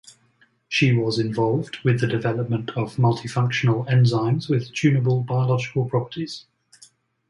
She 0.67 0.91
was 0.95 1.19
involved 1.19 1.77
with 1.83 1.99
the 2.01 2.07
development 2.07 2.71
of 2.71 2.95
multifunctional 2.95 3.87
enzymes 3.87 4.49
with 4.49 4.73
tuneable 4.73 5.21
biological 5.23 5.87
properties. 5.87 6.47